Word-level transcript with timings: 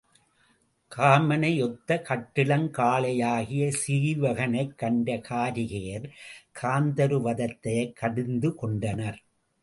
காமனை 0.95 1.61
ஒத்த 1.61 2.01
கட்டிளங் 2.09 2.65
காளையாகிய 2.77 3.73
சீவகனைக் 3.87 4.75
கண்ட 4.75 5.15
காரிகையர் 5.29 6.07
காந்தருவதத்தையைக் 6.61 7.93
கடிந்து 7.93 8.55
கொண்டனர். 8.55 9.21